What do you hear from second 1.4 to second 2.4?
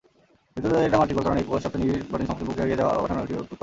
এই কোষ সবচেয়ে নিবিড় প্রোটিন